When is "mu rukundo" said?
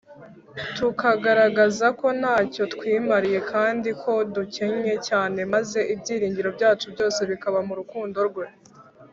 7.67-8.19